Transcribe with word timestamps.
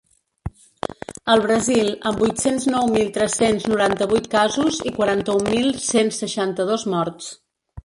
El 1.33 1.43
Brasil, 1.43 1.91
amb 2.11 2.21
vuit-cents 2.23 2.65
nou 2.77 2.89
mil 2.95 3.13
tres-cents 3.19 3.69
noranta-vuit 3.75 4.31
casos 4.33 4.81
i 4.89 4.95
quaranta-un 4.99 5.47
mil 5.53 5.71
cent 5.93 6.13
seixanta-dos 6.19 6.91
morts. 6.99 7.33